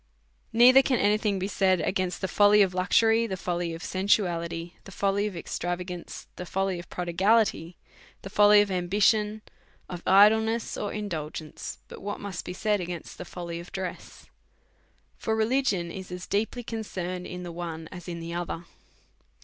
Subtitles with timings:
[0.51, 4.73] Neither can any thing be said against the folly of luxury, the folly of sensuality,
[4.85, 7.77] the folly of extrava g ance, the folly of prodigality,
[8.23, 9.43] the folly of ambition,
[9.87, 14.25] of idleness or indulgence, but what must be said against the folly of dress;
[15.19, 18.63] for religion is as deeply concerned in the one as in the, other.